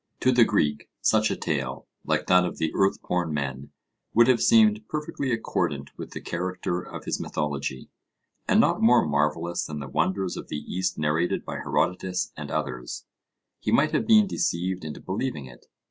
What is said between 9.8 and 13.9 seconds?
wonders of the East narrated by Herodotus and others: he